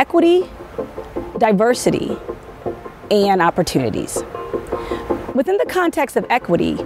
equity, 0.00 0.48
diversity, 1.36 2.16
and 3.10 3.42
opportunities. 3.42 4.16
Within 5.34 5.58
the 5.58 5.66
context 5.68 6.16
of 6.16 6.24
equity, 6.30 6.78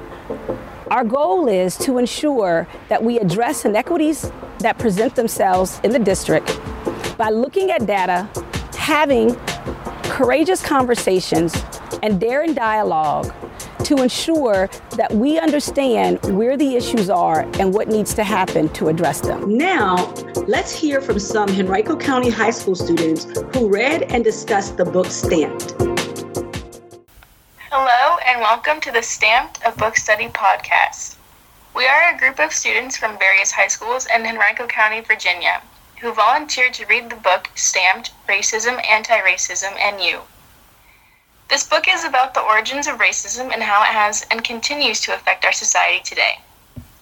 our 0.90 1.04
goal 1.04 1.46
is 1.46 1.76
to 1.78 1.98
ensure 1.98 2.66
that 2.88 3.04
we 3.04 3.20
address 3.20 3.64
inequities 3.64 4.32
that 4.58 4.78
present 4.78 5.14
themselves 5.14 5.80
in 5.84 5.92
the 5.92 5.98
district 6.00 6.58
by 7.16 7.30
looking 7.30 7.70
at 7.70 7.86
data, 7.86 8.28
having 8.76 9.36
courageous 10.02 10.60
conversations, 10.60 11.54
and 12.02 12.20
daring 12.20 12.52
dialogue 12.52 13.32
to 13.84 14.02
ensure 14.02 14.68
that 14.96 15.12
we 15.12 15.38
understand 15.38 16.18
where 16.36 16.56
the 16.56 16.74
issues 16.74 17.08
are 17.08 17.42
and 17.60 17.72
what 17.72 17.86
needs 17.86 18.12
to 18.14 18.24
happen 18.24 18.68
to 18.70 18.88
address 18.88 19.20
them. 19.20 19.56
Now, 19.56 20.12
let's 20.46 20.74
hear 20.74 21.00
from 21.00 21.18
some 21.18 21.48
Henrico 21.48 21.96
County 21.96 22.30
High 22.30 22.50
School 22.50 22.74
students 22.74 23.24
who 23.54 23.68
read 23.68 24.02
and 24.12 24.22
discussed 24.22 24.76
the 24.76 24.84
book 24.84 25.06
Stamped. 25.06 25.74
Hello, 27.70 28.18
and 28.26 28.40
welcome 28.40 28.80
to 28.80 28.92
the 28.92 29.02
Stamped 29.02 29.60
a 29.64 29.72
Book 29.72 29.96
Study 29.96 30.28
podcast. 30.28 31.16
We 31.74 31.86
are 31.86 32.14
a 32.14 32.18
group 32.18 32.38
of 32.38 32.52
students 32.52 32.96
from 32.96 33.18
various 33.18 33.52
high 33.52 33.68
schools 33.68 34.06
in 34.14 34.26
Henrico 34.26 34.66
County, 34.66 35.00
Virginia, 35.00 35.62
who 36.00 36.12
volunteered 36.12 36.74
to 36.74 36.86
read 36.86 37.10
the 37.10 37.16
book 37.16 37.48
Stamped 37.54 38.12
Racism, 38.28 38.84
Anti 38.86 39.18
Racism, 39.20 39.76
and 39.78 40.00
You 40.00 40.20
this 41.50 41.68
book 41.68 41.84
is 41.88 42.04
about 42.04 42.34
the 42.34 42.40
origins 42.40 42.86
of 42.86 42.98
racism 42.98 43.52
and 43.52 43.62
how 43.62 43.82
it 43.82 43.88
has 43.88 44.26
and 44.30 44.42
continues 44.42 45.00
to 45.00 45.14
affect 45.14 45.44
our 45.44 45.52
society 45.52 46.00
today. 46.02 46.40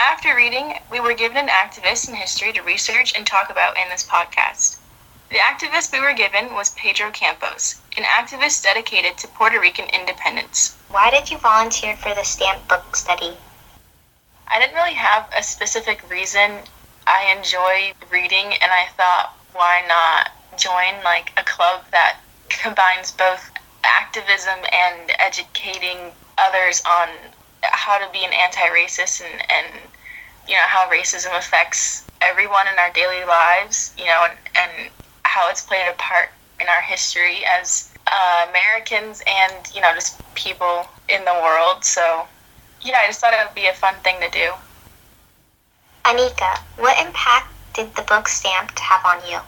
After 0.05 0.35
reading, 0.35 0.81
we 0.91 0.99
were 0.99 1.15
given 1.15 1.37
an 1.37 1.47
activist 1.47 2.09
in 2.09 2.17
history 2.17 2.53
to 2.55 2.63
research 2.63 3.15
and 3.15 3.25
talk 3.25 3.51
about 3.51 3.77
in 3.77 3.89
this 3.89 4.03
podcast. 4.03 4.79
The 5.31 5.37
activist 5.37 5.93
we 5.93 6.01
were 6.01 6.13
given 6.13 6.55
was 6.55 6.71
Pedro 6.71 7.13
Campos, 7.13 7.77
an 7.97 8.03
activist 8.03 8.65
dedicated 8.65 9.17
to 9.19 9.29
Puerto 9.29 9.61
Rican 9.61 9.89
independence. 9.91 10.77
Why 10.89 11.11
did 11.13 11.31
you 11.31 11.39
volunteer 11.39 11.95
for 11.95 12.13
the 12.17 12.25
stamp 12.25 12.67
book 12.67 12.97
study? 12.97 13.37
I 14.49 14.59
didn't 14.59 14.75
really 14.75 14.95
have 14.95 15.31
a 15.39 15.41
specific 15.41 16.03
reason. 16.11 16.59
I 17.07 17.33
enjoy 17.39 17.93
reading 18.11 18.55
and 18.61 18.73
I 18.73 18.89
thought 18.97 19.37
why 19.53 19.85
not 19.87 20.33
join 20.59 21.01
like 21.05 21.31
a 21.37 21.45
club 21.45 21.85
that 21.93 22.19
combines 22.49 23.13
both 23.13 23.53
activism 23.85 24.59
and 24.73 25.13
educating 25.21 26.11
others 26.39 26.83
on 26.91 27.09
how 27.63 27.99
to 27.99 28.11
be 28.13 28.25
an 28.25 28.33
anti-racist 28.33 29.23
and, 29.23 29.43
and 29.51 29.67
you 30.49 30.55
know 30.55 30.67
how 30.67 30.89
racism 30.91 31.37
affects 31.39 32.05
everyone 32.21 32.67
in 32.67 32.79
our 32.79 32.93
daily 32.93 33.25
lives 33.25 33.95
you 33.97 34.05
know 34.07 34.27
and, 34.29 34.39
and 34.57 34.91
how 35.25 35.49
it's 35.49 35.63
played 35.63 35.87
a 35.89 35.95
part 35.95 36.29
in 36.61 36.69
our 36.69 36.83
history 36.83 37.39
as 37.59 37.91
uh, 38.07 38.47
Americans 38.51 39.23
and 39.27 39.71
you 39.75 39.81
know 39.81 39.93
just 39.95 40.19
people 40.35 40.87
in 41.09 41.25
the 41.25 41.35
world. 41.43 41.85
So 41.85 42.27
yeah 42.83 42.99
I 43.03 43.07
just 43.07 43.21
thought 43.21 43.33
it 43.33 43.45
would 43.45 43.55
be 43.55 43.67
a 43.67 43.75
fun 43.75 43.95
thing 44.03 44.17
to 44.21 44.29
do. 44.31 44.53
Anika 46.05 46.59
what 46.77 46.99
impact 47.05 47.49
did 47.75 47.95
the 47.95 48.03
book 48.03 48.29
Stamped 48.29 48.79
have 48.79 49.05
on 49.05 49.19
you? 49.31 49.39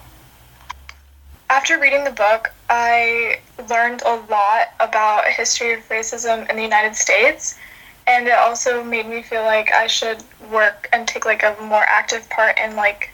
After 1.49 1.79
reading 1.79 2.03
the 2.03 2.11
book, 2.11 2.51
I 2.69 3.39
learned 3.69 4.01
a 4.03 4.15
lot 4.29 4.69
about 4.79 5.25
history 5.25 5.73
of 5.73 5.87
racism 5.89 6.49
in 6.49 6.55
the 6.55 6.63
United 6.63 6.95
States, 6.95 7.55
and 8.07 8.27
it 8.27 8.33
also 8.33 8.83
made 8.83 9.07
me 9.07 9.21
feel 9.21 9.43
like 9.43 9.71
I 9.71 9.87
should 9.87 10.23
work 10.51 10.87
and 10.93 11.07
take 11.07 11.25
like 11.25 11.43
a 11.43 11.55
more 11.61 11.83
active 11.87 12.29
part 12.29 12.57
in 12.59 12.75
like 12.75 13.09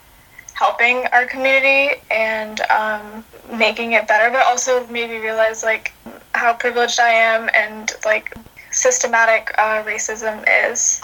helping 0.54 1.06
our 1.08 1.26
community 1.26 2.02
and 2.12 2.62
um, 2.70 3.26
making 3.58 3.94
it 3.94 4.08
better, 4.08 4.30
but 4.30 4.46
also 4.46 4.86
made 4.88 5.10
me 5.10 5.18
realize 5.18 5.64
like 5.64 5.94
how 6.34 6.54
privileged 6.54 7.00
I 7.00 7.10
am 7.10 7.50
and 7.54 7.92
like 8.06 8.36
systematic 8.72 9.52
uh, 9.58 9.84
racism 9.84 10.46
is. 10.48 11.02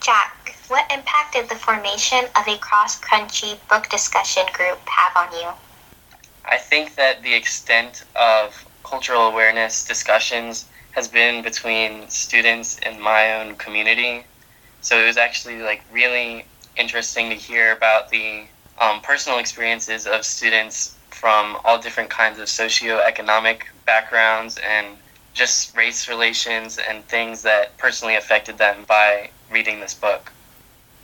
Jack, 0.00 0.54
what 0.68 0.90
impact 0.92 1.34
did 1.34 1.48
the 1.48 1.54
formation 1.54 2.26
of 2.36 2.46
a 2.46 2.58
cross-crunchy 2.58 3.58
book 3.68 3.88
discussion 3.88 4.44
group 4.52 4.78
have 4.86 5.16
on 5.16 5.32
you? 5.40 5.48
I 6.44 6.58
think 6.58 6.94
that 6.96 7.22
the 7.22 7.34
extent 7.34 8.04
of 8.14 8.66
cultural 8.84 9.22
awareness 9.22 9.84
discussions 9.86 10.66
has 10.94 11.08
been 11.08 11.42
between 11.42 12.08
students 12.08 12.78
in 12.86 13.00
my 13.00 13.40
own 13.40 13.56
community. 13.56 14.24
So 14.80 14.98
it 15.02 15.06
was 15.06 15.16
actually 15.16 15.60
like 15.60 15.82
really 15.92 16.44
interesting 16.76 17.30
to 17.30 17.34
hear 17.34 17.72
about 17.72 18.10
the 18.10 18.44
um, 18.78 19.00
personal 19.00 19.38
experiences 19.38 20.06
of 20.06 20.24
students 20.24 20.96
from 21.10 21.56
all 21.64 21.78
different 21.78 22.10
kinds 22.10 22.38
of 22.38 22.46
socioeconomic 22.46 23.62
backgrounds 23.86 24.58
and 24.68 24.86
just 25.32 25.76
race 25.76 26.08
relations 26.08 26.78
and 26.78 27.04
things 27.06 27.42
that 27.42 27.76
personally 27.76 28.14
affected 28.14 28.56
them 28.58 28.84
by 28.86 29.30
reading 29.50 29.80
this 29.80 29.94
book. 29.94 30.32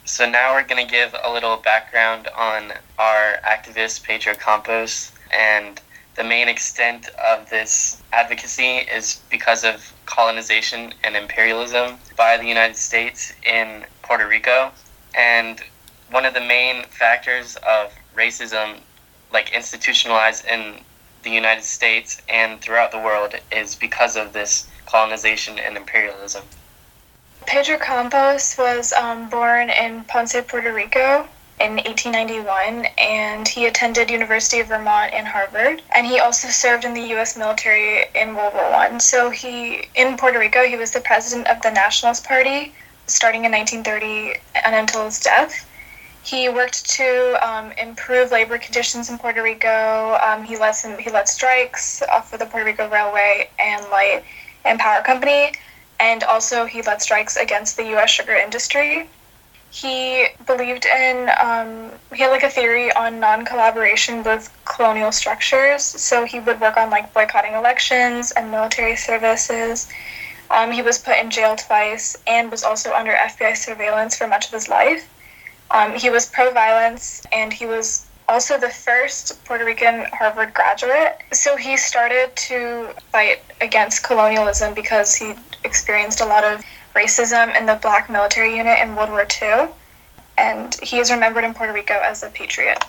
So 0.04 0.28
now 0.28 0.54
we're 0.54 0.64
going 0.64 0.84
to 0.84 0.90
give 0.90 1.14
a 1.24 1.32
little 1.32 1.56
background 1.56 2.28
on 2.36 2.72
our 2.98 3.38
activist 3.44 4.04
Pedro 4.04 4.34
Campos 4.34 5.12
and 5.32 5.80
the 6.20 6.28
main 6.28 6.50
extent 6.50 7.08
of 7.16 7.48
this 7.48 8.02
advocacy 8.12 8.76
is 8.94 9.22
because 9.30 9.64
of 9.64 9.90
colonization 10.04 10.92
and 11.02 11.16
imperialism 11.16 11.96
by 12.14 12.36
the 12.36 12.44
United 12.44 12.76
States 12.76 13.32
in 13.46 13.86
Puerto 14.02 14.28
Rico. 14.28 14.70
And 15.16 15.62
one 16.10 16.26
of 16.26 16.34
the 16.34 16.42
main 16.42 16.84
factors 16.90 17.56
of 17.66 17.94
racism, 18.14 18.80
like 19.32 19.54
institutionalized 19.54 20.44
in 20.44 20.80
the 21.22 21.30
United 21.30 21.64
States 21.64 22.20
and 22.28 22.60
throughout 22.60 22.92
the 22.92 22.98
world, 22.98 23.34
is 23.50 23.74
because 23.74 24.14
of 24.14 24.34
this 24.34 24.68
colonization 24.84 25.58
and 25.58 25.74
imperialism. 25.74 26.44
Pedro 27.46 27.78
Campos 27.78 28.58
was 28.58 28.92
um, 28.92 29.30
born 29.30 29.70
in 29.70 30.04
Ponce, 30.04 30.36
Puerto 30.46 30.70
Rico, 30.70 31.26
in 31.60 31.76
1891 31.76 32.86
and 32.96 33.46
he 33.46 33.66
attended 33.66 34.10
University 34.10 34.60
of 34.60 34.68
Vermont 34.68 35.12
and 35.12 35.28
Harvard 35.28 35.82
and 35.94 36.06
he 36.06 36.18
also 36.18 36.48
served 36.48 36.86
in 36.86 36.94
the 36.94 37.14
US 37.14 37.36
military 37.36 38.06
in 38.14 38.34
World 38.34 38.54
War 38.54 38.70
1 38.70 38.98
so 38.98 39.28
he 39.28 39.86
in 39.94 40.16
Puerto 40.16 40.38
Rico 40.38 40.64
he 40.64 40.76
was 40.76 40.90
the 40.90 41.00
president 41.00 41.46
of 41.48 41.60
the 41.60 41.70
Nationalist 41.70 42.26
Party 42.26 42.72
starting 43.06 43.44
in 43.44 43.52
1930 43.52 44.40
and 44.64 44.74
until 44.74 45.04
his 45.04 45.20
death. 45.20 45.66
He 46.22 46.48
worked 46.48 46.88
to 46.90 47.38
um, 47.46 47.72
improve 47.72 48.30
labor 48.30 48.58
conditions 48.58 49.08
in 49.10 49.18
Puerto 49.18 49.42
Rico. 49.42 50.18
Um, 50.22 50.44
he 50.44 50.56
led 50.56 50.72
some, 50.72 50.98
he 50.98 51.10
led 51.10 51.28
strikes 51.28 52.02
off 52.02 52.32
of 52.32 52.38
the 52.38 52.46
Puerto 52.46 52.66
Rico 52.66 52.88
Railway 52.88 53.48
and 53.58 53.84
Light 53.90 54.22
and 54.64 54.78
Power 54.78 55.02
Company 55.02 55.52
and 55.98 56.22
also 56.24 56.64
he 56.64 56.82
led 56.82 57.02
strikes 57.02 57.36
against 57.36 57.76
the 57.76 57.94
US 57.96 58.10
sugar 58.10 58.34
industry 58.34 59.08
he 59.70 60.26
believed 60.46 60.84
in 60.84 61.30
um, 61.40 61.92
he 62.12 62.22
had 62.22 62.30
like 62.30 62.42
a 62.42 62.50
theory 62.50 62.92
on 62.92 63.20
non-collaboration 63.20 64.24
with 64.24 64.52
colonial 64.64 65.12
structures. 65.12 65.82
So 65.82 66.24
he 66.24 66.40
would 66.40 66.60
work 66.60 66.76
on 66.76 66.90
like 66.90 67.14
boycotting 67.14 67.54
elections 67.54 68.32
and 68.32 68.50
military 68.50 68.96
services. 68.96 69.88
Um, 70.50 70.72
he 70.72 70.82
was 70.82 70.98
put 70.98 71.16
in 71.18 71.30
jail 71.30 71.54
twice 71.54 72.16
and 72.26 72.50
was 72.50 72.64
also 72.64 72.92
under 72.92 73.12
fbi 73.12 73.56
surveillance 73.56 74.16
for 74.16 74.26
much 74.26 74.46
of 74.46 74.52
his 74.52 74.68
life. 74.68 75.08
Um, 75.70 75.94
he 75.94 76.10
was 76.10 76.26
pro-violence 76.26 77.22
and 77.30 77.52
he 77.52 77.64
was 77.64 78.06
also 78.28 78.58
the 78.58 78.68
first 78.68 79.44
puerto 79.44 79.64
rican 79.64 80.06
harvard 80.12 80.52
graduate. 80.52 81.20
So 81.32 81.56
he 81.56 81.76
started 81.76 82.34
to 82.48 82.88
fight 83.12 83.42
against 83.60 84.02
colonialism 84.02 84.74
because 84.74 85.14
he 85.14 85.34
experienced 85.62 86.20
a 86.20 86.26
lot 86.26 86.42
of 86.42 86.64
racism 86.94 87.56
in 87.56 87.66
the 87.66 87.76
black 87.76 88.10
military 88.10 88.56
unit 88.56 88.78
in 88.80 88.96
World 88.96 89.10
War 89.10 89.26
II, 89.42 89.68
and 90.38 90.74
he 90.82 90.98
is 90.98 91.10
remembered 91.10 91.44
in 91.44 91.54
Puerto 91.54 91.72
Rico 91.72 91.94
as 91.94 92.22
a 92.22 92.30
patriot. 92.30 92.84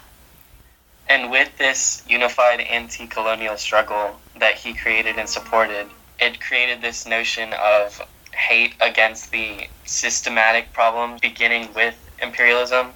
And 1.07 1.29
with 1.29 1.57
this 1.57 2.03
unified 2.07 2.61
anti 2.61 3.05
colonial 3.07 3.57
struggle 3.57 4.19
that 4.39 4.55
he 4.55 4.73
created 4.73 5.17
and 5.17 5.27
supported, 5.27 5.87
it 6.19 6.39
created 6.39 6.81
this 6.81 7.05
notion 7.05 7.53
of 7.53 8.01
hate 8.33 8.73
against 8.79 9.31
the 9.31 9.67
systematic 9.85 10.71
problem 10.73 11.17
beginning 11.21 11.73
with 11.73 11.95
imperialism 12.21 12.91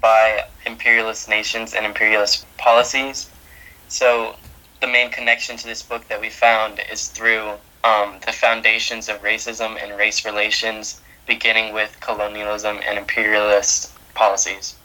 by 0.00 0.44
imperialist 0.64 1.28
nations 1.28 1.74
and 1.74 1.86
imperialist 1.86 2.44
policies. 2.56 3.30
So, 3.88 4.36
the 4.80 4.86
main 4.86 5.10
connection 5.10 5.56
to 5.56 5.66
this 5.66 5.82
book 5.82 6.06
that 6.08 6.20
we 6.20 6.30
found 6.30 6.80
is 6.90 7.08
through 7.08 7.52
um, 7.84 8.16
the 8.24 8.32
foundations 8.32 9.08
of 9.08 9.22
racism 9.22 9.82
and 9.82 9.96
race 9.98 10.24
relations, 10.24 11.00
beginning 11.26 11.72
with 11.72 11.96
colonialism 12.00 12.80
and 12.86 12.98
imperialist 12.98 13.92
policies. 14.14 14.76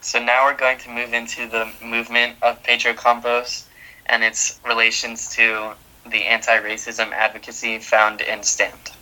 So 0.00 0.22
now 0.22 0.44
we're 0.44 0.56
going 0.56 0.78
to 0.78 0.90
move 0.90 1.12
into 1.12 1.48
the 1.48 1.70
movement 1.82 2.36
of 2.42 2.62
Pedro 2.62 2.94
Campos 2.94 3.66
and 4.06 4.22
its 4.22 4.60
relations 4.64 5.28
to 5.34 5.72
the 6.06 6.24
anti-racism 6.24 7.12
advocacy 7.12 7.78
found 7.78 8.20
in 8.20 8.42
Stamped. 8.42 8.92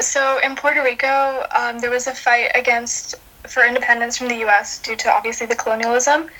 So 0.00 0.38
in 0.42 0.56
Puerto 0.56 0.82
Rico, 0.82 1.46
um, 1.54 1.80
there 1.80 1.90
was 1.90 2.06
a 2.06 2.14
fight 2.14 2.50
against 2.54 3.14
for 3.46 3.64
independence 3.64 4.16
from 4.16 4.28
the 4.28 4.36
U.S. 4.36 4.78
due 4.78 4.96
to 4.96 5.10
obviously 5.10 5.46
the 5.46 5.56
colonialism. 5.56 6.30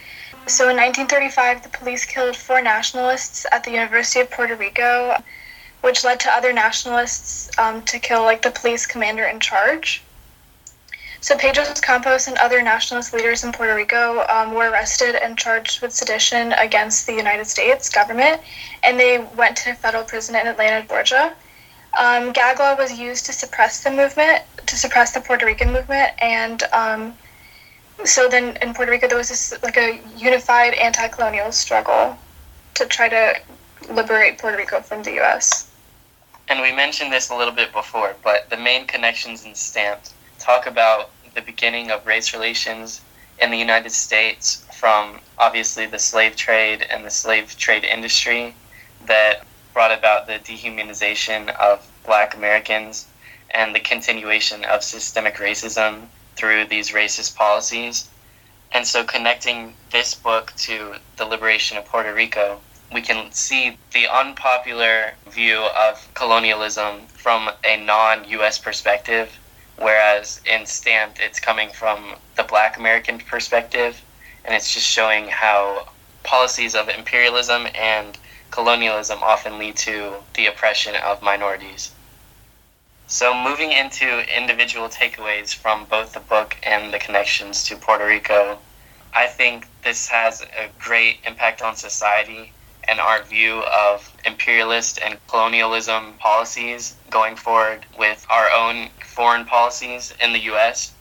So 0.47 0.69
in 0.71 0.77
1935, 0.77 1.63
the 1.63 1.69
police 1.69 2.05
killed 2.05 2.37
four 2.37 2.63
nationalists 2.63 3.47
at 3.53 3.65
the 3.65 3.73
University 3.73 4.21
of 4.21 4.31
Puerto 4.31 4.57
Rico, 4.57 5.17
which 5.83 6.05
led 6.05 6.19
to 6.21 6.31
other 6.31 6.53
nationalists 6.53 7.51
um, 7.59 7.83
to 7.83 7.99
kill 7.99 8.23
like 8.23 8.43
the 8.43 8.51
police 8.51 8.87
commander 8.87 9.25
in 9.25 9.39
charge. 9.39 10.03
So 11.21 11.37
Pedro 11.37 11.65
Campos 11.81 12.27
and 12.27 12.37
other 12.39 12.63
nationalist 12.63 13.13
leaders 13.13 13.45
in 13.45 13.53
Puerto 13.53 13.77
Rico 13.77 14.27
um, 14.29 14.55
were 14.55 14.71
arrested 14.71 15.15
and 15.15 15.39
charged 15.39 15.81
with 15.81 15.93
sedition 15.93 16.53
against 16.55 17.07
the 17.07 17.13
United 17.13 17.47
States 17.47 17.89
government, 17.89 18.41
and 18.83 18.99
they 18.99 19.19
went 19.37 19.57
to 19.59 19.75
federal 19.75 20.03
prison 20.03 20.35
in 20.35 20.49
Atlanta, 20.49 20.87
Georgia. 20.89 21.33
Um, 21.97 22.33
gag 22.33 22.59
law 22.59 22.75
was 22.75 22.99
used 22.99 23.27
to 23.27 23.33
suppress 23.33 23.85
the 23.85 23.91
movement, 23.93 24.43
to 24.67 24.77
suppress 24.77 25.13
the 25.13 25.21
Puerto 25.21 25.47
Rican 25.47 25.73
movement, 25.73 26.11
and 26.19 26.65
um, 26.73 27.15
so 28.05 28.29
then 28.29 28.57
in 28.63 28.75
Puerto 28.75 28.91
Rico 28.91 29.07
there 29.07 29.19
was 29.19 29.29
this 29.29 29.55
like 29.63 29.77
a 29.77 30.01
unified 30.17 30.75
anti-colonial 30.75 31.53
struggle 31.53 32.19
to 32.75 32.87
try 32.87 33.09
to 33.09 33.41
liberate 33.91 34.39
Puerto 34.39 34.57
Rico 34.57 34.81
from 34.81 35.05
the 35.05 35.13
U.S. 35.13 35.72
And 36.53 36.61
we 36.61 36.71
mentioned 36.71 37.11
this 37.11 37.31
a 37.31 37.35
little 37.35 37.55
bit 37.55 37.73
before, 37.73 38.15
but 38.23 38.51
the 38.51 38.59
main 38.59 38.87
connections 38.87 39.47
in 39.47 39.55
Stamped 39.55 40.13
talk 40.39 40.67
about 40.67 41.09
the 41.35 41.41
beginning 41.41 41.91
of 41.91 42.07
race 42.07 42.35
relations 42.35 43.01
in 43.39 43.51
the 43.51 43.57
United 43.57 43.91
States 43.91 44.63
from 44.71 45.21
obviously 45.39 45.87
the 45.87 45.99
slave 45.99 46.37
trade 46.37 46.83
and 46.91 47.07
the 47.07 47.11
slave 47.11 47.57
trade 47.57 47.85
industry 47.85 48.55
that 49.07 49.47
brought 49.73 49.93
about 49.93 50.27
the 50.27 50.41
dehumanization 50.41 51.49
of 51.57 51.91
black 52.05 52.35
Americans 52.35 53.07
and 53.53 53.75
the 53.75 53.81
continuation 53.81 54.63
of 54.67 54.85
systemic 54.85 55.37
racism 55.37 56.03
through 56.37 56.67
these 56.67 56.91
racist 56.91 57.35
policies. 57.35 58.11
And 58.73 58.87
so, 58.87 59.05
connecting 59.05 59.75
this 59.91 60.15
book 60.15 60.53
to 60.59 60.97
the 61.17 61.25
liberation 61.25 61.79
of 61.79 61.87
Puerto 61.87 62.13
Rico, 62.13 62.61
we 62.93 63.01
can 63.01 63.33
see 63.33 63.79
the 63.93 64.07
unpopular 64.07 65.13
view 65.31 65.59
of 65.77 66.07
colonialism 66.15 67.07
from 67.07 67.51
a 67.65 67.77
non 67.77 68.29
US 68.29 68.59
perspective, 68.59 69.39
whereas 69.79 70.41
in 70.45 70.67
Stamped, 70.67 71.19
it's 71.21 71.41
coming 71.41 71.71
from 71.71 72.17
the 72.37 72.43
black 72.43 72.77
American 72.77 73.19
perspective, 73.19 74.03
and 74.45 74.55
it's 74.55 74.73
just 74.73 74.87
showing 74.87 75.29
how 75.29 75.89
policies 76.23 76.75
of 76.75 76.89
imperialism 76.89 77.67
and 77.75 78.19
colonialism 78.51 79.23
often 79.23 79.59
lead 79.59 79.77
to 79.77 80.17
the 80.35 80.47
oppression 80.47 80.95
of 80.97 81.23
minorities. 81.23 81.93
So, 83.07 83.35
moving 83.35 83.73
into 83.73 84.21
individual 84.37 84.89
takeaways 84.89 85.55
from 85.55 85.87
both 85.87 86.13
the 86.13 86.21
book 86.21 86.57
and 86.63 86.93
the 86.93 86.99
connections 86.99 87.65
to 87.65 87.77
Puerto 87.77 88.07
Rico, 88.07 88.59
I 89.15 89.27
think 89.27 89.67
this 89.83 90.09
has 90.09 90.43
a 90.43 90.69
great 90.79 91.19
impact 91.27 91.61
on 91.63 91.77
society 91.77 92.53
and 92.93 93.01
our 93.01 93.23
view 93.23 93.63
of 93.63 94.15
imperialist 94.27 95.01
and 95.03 95.17
colonialism 95.27 96.13
policies 96.19 96.95
going 97.09 97.35
forward 97.35 97.87
with 97.99 98.27
our 98.29 98.51
own 98.51 98.91
foreign 99.03 99.47
policies 99.47 100.13
in 100.23 100.35
the 100.35 100.41
US. 100.53 100.93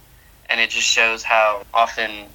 And 0.49 0.61
it 0.61 0.69
just 0.69 0.87
shows 0.87 1.21
how 1.21 1.63
often 1.73 2.27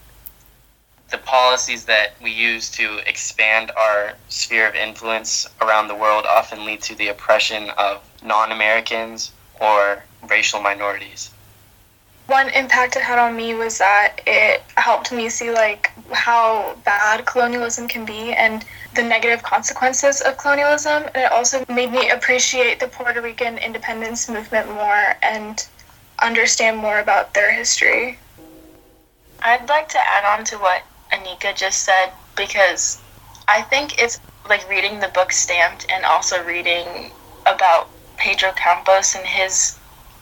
the 1.10 1.16
policies 1.16 1.86
that 1.86 2.08
we 2.22 2.30
use 2.30 2.70
to 2.72 2.98
expand 3.08 3.70
our 3.78 4.12
sphere 4.28 4.68
of 4.68 4.74
influence 4.74 5.48
around 5.62 5.88
the 5.88 5.94
world 5.94 6.26
often 6.26 6.66
lead 6.66 6.82
to 6.82 6.94
the 6.94 7.08
oppression 7.08 7.70
of 7.78 8.02
non 8.22 8.52
Americans 8.52 9.32
or 9.58 10.02
racial 10.28 10.60
minorities. 10.60 11.30
One 12.26 12.50
impact 12.50 12.96
it 12.96 13.02
had 13.02 13.18
on 13.18 13.34
me 13.36 13.54
was 13.54 13.78
that 13.78 14.20
it 14.26 14.62
helped 14.76 15.12
me 15.12 15.30
see 15.30 15.50
like 15.50 15.92
how 16.12 16.76
bad 16.84 17.24
colonialism 17.24 17.88
can 17.88 18.04
be 18.04 18.32
and 18.32 18.66
the 18.96 19.02
negative 19.02 19.42
consequences 19.42 20.20
of 20.22 20.36
colonialism. 20.38 21.04
And 21.14 21.16
it 21.16 21.32
also 21.32 21.64
made 21.68 21.92
me 21.92 22.10
appreciate 22.10 22.80
the 22.80 22.88
Puerto 22.88 23.20
Rican 23.20 23.58
independence 23.58 24.28
movement 24.28 24.68
more 24.68 25.16
and 25.22 25.66
understand 26.20 26.78
more 26.78 26.98
about 26.98 27.34
their 27.34 27.52
history. 27.52 28.18
I'd 29.42 29.68
like 29.68 29.88
to 29.90 29.98
add 29.98 30.24
on 30.24 30.44
to 30.46 30.56
what 30.56 30.82
Anika 31.12 31.54
just 31.54 31.84
said 31.84 32.12
because 32.36 33.00
I 33.48 33.62
think 33.62 34.02
it's 34.02 34.18
like 34.48 34.68
reading 34.68 34.98
the 34.98 35.08
book 35.08 35.30
stamped 35.30 35.86
and 35.90 36.04
also 36.04 36.42
reading 36.44 37.10
about 37.46 37.88
Pedro 38.16 38.52
Campos 38.52 39.14
and 39.14 39.26
his 39.26 39.78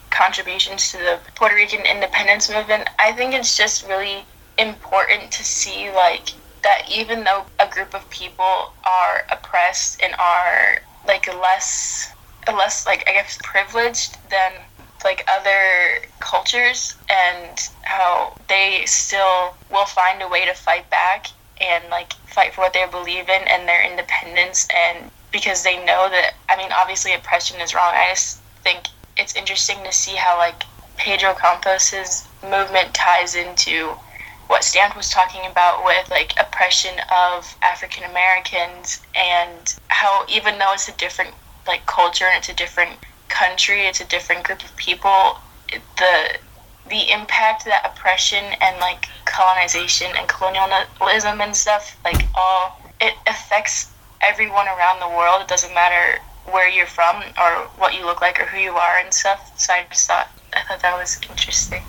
contributions 0.09 0.91
to 0.91 0.97
the 0.97 1.19
Puerto 1.35 1.55
Rican 1.55 1.85
independence 1.85 2.49
movement, 2.49 2.89
I 2.99 3.11
think 3.11 3.33
it's 3.33 3.57
just 3.57 3.87
really 3.87 4.25
important 4.57 5.31
to 5.31 5.43
see 5.43 5.91
like 5.91 6.33
that 6.65 6.89
even 6.91 7.23
though 7.23 7.45
a 7.59 7.67
group 7.67 7.93
of 7.93 8.09
people 8.09 8.73
are 8.83 9.23
oppressed 9.31 10.01
and 10.01 10.15
are 10.15 10.79
like 11.07 11.27
less 11.27 12.11
less 12.47 12.87
like 12.87 13.03
I 13.07 13.13
guess 13.13 13.37
privileged 13.43 14.17
than 14.31 14.51
like 15.03 15.23
other 15.29 16.01
cultures 16.19 16.95
and 17.07 17.59
how 17.83 18.33
they 18.49 18.81
still 18.87 19.53
will 19.71 19.85
find 19.85 20.23
a 20.23 20.27
way 20.27 20.43
to 20.45 20.55
fight 20.55 20.89
back 20.89 21.27
and 21.61 21.83
like 21.91 22.13
fight 22.25 22.55
for 22.55 22.61
what 22.61 22.73
they 22.73 22.85
believe 22.89 23.29
in 23.29 23.41
and 23.47 23.67
their 23.67 23.87
independence 23.87 24.67
and 24.75 25.11
because 25.31 25.63
they 25.63 25.77
know 25.85 26.09
that 26.09 26.31
I 26.49 26.57
mean 26.57 26.71
obviously 26.71 27.13
oppression 27.13 27.61
is 27.61 27.75
wrong. 27.75 27.93
I 27.93 28.09
just 28.09 28.39
think 28.63 28.87
it's 29.17 29.35
interesting 29.35 29.77
to 29.83 29.91
see 29.91 30.15
how 30.15 30.39
like 30.39 30.63
Pedro 30.97 31.35
Campos's 31.35 32.27
movement 32.41 32.95
ties 32.95 33.35
into 33.35 33.93
what 34.47 34.63
Stamped 34.63 34.95
was 34.95 35.09
talking 35.09 35.45
about 35.49 35.83
with 35.83 36.09
like 36.09 36.33
oppression 36.39 36.93
of 37.11 37.55
African 37.61 38.03
Americans 38.03 39.01
and 39.15 39.75
how 39.87 40.25
even 40.29 40.59
though 40.59 40.73
it's 40.73 40.87
a 40.87 40.95
different 40.97 41.33
like 41.67 41.85
culture 41.85 42.25
and 42.25 42.37
it's 42.37 42.49
a 42.49 42.53
different 42.53 42.91
country, 43.29 43.81
it's 43.81 44.01
a 44.01 44.05
different 44.05 44.43
group 44.43 44.63
of 44.63 44.75
people, 44.77 45.37
the 45.97 46.37
the 46.89 47.11
impact 47.11 47.65
that 47.65 47.81
oppression 47.83 48.43
and 48.61 48.79
like 48.79 49.07
colonization 49.25 50.07
and 50.15 50.27
colonialism 50.27 51.41
and 51.41 51.55
stuff 51.55 51.97
like 52.05 52.23
all 52.35 52.79
it 53.01 53.15
affects 53.27 53.91
everyone 54.21 54.67
around 54.67 54.99
the 54.99 55.09
world. 55.09 55.41
It 55.41 55.47
doesn't 55.47 55.73
matter 55.73 56.19
where 56.51 56.69
you're 56.69 56.85
from 56.85 57.23
or 57.39 57.67
what 57.77 57.95
you 57.95 58.05
look 58.05 58.21
like 58.21 58.39
or 58.39 58.45
who 58.45 58.59
you 58.59 58.73
are 58.73 58.99
and 58.99 59.13
stuff. 59.13 59.51
So 59.59 59.73
I 59.73 59.85
just 59.89 60.07
thought 60.07 60.29
I 60.53 60.61
thought 60.63 60.81
that 60.81 60.97
was 60.97 61.19
interesting. 61.29 61.81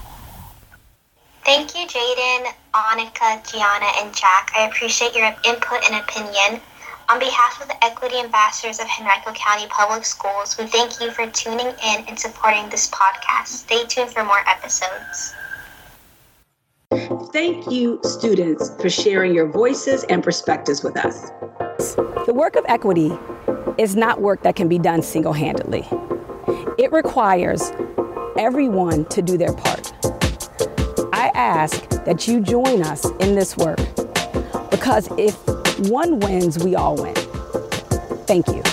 Thank 1.47 1.77
you, 1.77 1.87
Jaden, 1.87 2.53
Annika, 2.75 3.49
Gianna, 3.49 3.87
and 4.01 4.13
Jack. 4.13 4.51
I 4.57 4.67
appreciate 4.67 5.15
your 5.15 5.27
input 5.27 5.79
and 5.89 6.03
opinion. 6.03 6.61
On 7.09 7.21
behalf 7.21 7.63
of 7.63 7.69
the 7.69 7.85
Equity 7.85 8.19
Ambassadors 8.19 8.81
of 8.81 8.89
Henrico 8.99 9.31
County 9.33 9.69
Public 9.69 10.05
Schools, 10.05 10.59
we 10.59 10.67
thank 10.67 11.01
you 11.01 11.13
for 11.13 11.31
tuning 11.31 11.69
in 11.69 12.05
and 12.09 12.19
supporting 12.19 12.69
this 12.69 12.91
podcast. 12.91 13.47
Stay 13.47 13.85
tuned 13.85 14.11
for 14.11 14.25
more 14.25 14.41
episodes. 14.49 15.37
Thank 17.33 17.71
you, 17.71 18.01
students, 18.03 18.73
for 18.83 18.91
sharing 18.91 19.33
your 19.33 19.47
voices 19.49 20.03
and 20.09 20.25
perspectives 20.25 20.83
with 20.83 20.97
us. 20.97 21.31
The 22.27 22.35
work 22.35 22.57
of 22.57 22.65
equity 22.67 23.17
is 23.79 23.95
not 23.95 24.21
work 24.21 24.43
that 24.43 24.57
can 24.57 24.67
be 24.67 24.81
done 24.81 25.01
single 25.01 25.33
handedly. 25.33 25.87
It 26.77 26.91
requires 26.91 27.71
everyone 28.37 29.05
to 29.11 29.23
do 29.23 29.39
their 29.39 29.53
part. 29.53 29.93
Ask 31.37 31.89
that 32.07 32.27
you 32.27 32.41
join 32.41 32.83
us 32.83 33.05
in 33.21 33.35
this 33.35 33.57
work 33.59 33.79
because 34.71 35.09
if 35.19 35.37
one 35.91 36.19
wins, 36.21 36.59
we 36.65 36.75
all 36.77 36.97
win. 36.97 37.15
Thank 38.27 38.49
you. 38.49 38.66